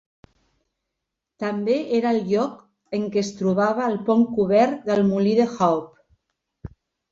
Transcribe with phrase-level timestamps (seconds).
[1.43, 2.57] També era el lloc
[2.99, 6.75] en què es trobava el Pont Cobert del Molí de Haupt.